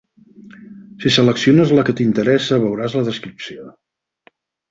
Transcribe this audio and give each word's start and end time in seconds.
Si 1.03 1.11
selecciones 1.17 1.73
la 1.79 1.83
que 1.89 1.95
t'interessa 1.99 2.59
veuràs 2.65 2.97
la 3.01 3.05
descripció. 3.13 3.67